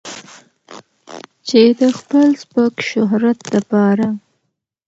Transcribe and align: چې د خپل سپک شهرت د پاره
چې 1.47 1.59
د 1.79 1.81
خپل 1.97 2.27
سپک 2.41 2.73
شهرت 2.89 3.39
د 3.51 3.53
پاره 3.69 4.09